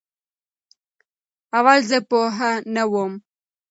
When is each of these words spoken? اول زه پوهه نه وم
اول 1.57 1.79
زه 1.89 1.97
پوهه 2.09 2.51
نه 2.75 2.83
وم 2.91 3.13